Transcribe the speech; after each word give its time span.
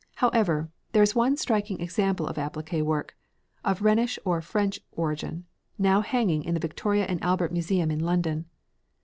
However, 0.15 0.71
there 0.93 1.03
is 1.03 1.13
one 1.13 1.37
striking 1.37 1.79
example 1.79 2.25
of 2.25 2.37
appliqué 2.37 2.81
work, 2.81 3.15
of 3.63 3.81
Rhenish 3.83 4.17
or 4.25 4.41
French 4.41 4.79
origin, 4.91 5.45
now 5.77 6.01
hanging 6.01 6.43
in 6.43 6.55
the 6.55 6.59
Victoria 6.59 7.05
and 7.05 7.23
Albert 7.23 7.51
Museum 7.53 7.91
in 7.91 7.99
London. 7.99 8.45